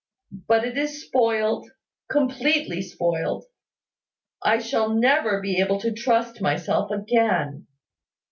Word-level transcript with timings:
But 0.47 0.63
it 0.65 0.79
is 0.79 1.05
spoiled 1.05 1.69
completely 2.09 2.81
spoiled. 2.81 3.45
I 4.41 4.57
shall 4.57 4.89
never 4.89 5.39
be 5.39 5.59
able 5.59 5.79
to 5.79 5.93
trust 5.93 6.41
myself 6.41 6.89
again. 6.89 7.67